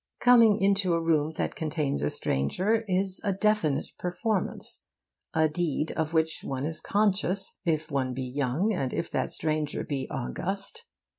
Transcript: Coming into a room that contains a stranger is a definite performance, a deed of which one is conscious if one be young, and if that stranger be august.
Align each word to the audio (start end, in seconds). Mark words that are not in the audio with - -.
Coming 0.19 0.57
into 0.57 0.95
a 0.95 0.99
room 0.99 1.33
that 1.33 1.53
contains 1.53 2.01
a 2.01 2.09
stranger 2.09 2.83
is 2.87 3.21
a 3.23 3.31
definite 3.31 3.89
performance, 3.99 4.85
a 5.35 5.47
deed 5.47 5.91
of 5.91 6.11
which 6.11 6.41
one 6.43 6.65
is 6.65 6.81
conscious 6.81 7.59
if 7.65 7.91
one 7.91 8.11
be 8.15 8.23
young, 8.23 8.73
and 8.73 8.93
if 8.95 9.11
that 9.11 9.29
stranger 9.29 9.83
be 9.83 10.07
august. 10.09 10.85